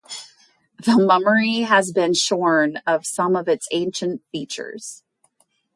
The 0.83 0.97
mummery 0.97 1.59
has 1.59 1.91
been 1.91 2.15
shorn 2.15 2.77
of 2.87 3.05
some 3.05 3.35
of 3.35 3.47
its 3.47 3.67
ancient 3.71 4.23
features. 4.31 5.03